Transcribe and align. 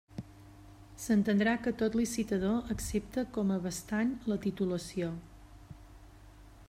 S'entendrà 1.01 1.51
que 1.65 1.73
tot 1.81 1.97
licitador 1.99 2.73
accepta 2.77 3.27
com 3.37 3.53
a 3.57 3.59
bastant 3.67 4.17
la 4.33 4.39
titulació. 4.47 5.13